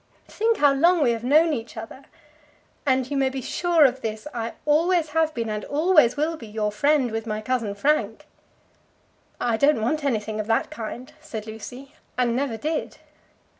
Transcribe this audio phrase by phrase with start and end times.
[0.27, 2.05] Think how long we have known each other!
[2.87, 6.47] And you may be sure of this; I always have been, and always will be,
[6.47, 8.25] your friend with my cousin Frank."
[9.39, 12.97] "I don't want anything of that kind," said Lucy, "and never did."